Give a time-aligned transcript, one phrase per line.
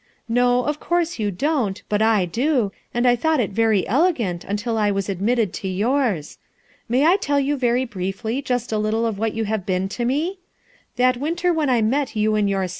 [0.27, 4.43] No, 4 if course you dun't, hut I do, and I thought it very elegant
[4.47, 6.37] iralil I wa* admitted to youri*.
[6.89, 10.03] May 1 Ull you very briefly just & tittle of fclmt you haw liecn to
[10.03, 10.37] itjc?
[10.95, 12.69] That wistcf *h«n I met you and your K?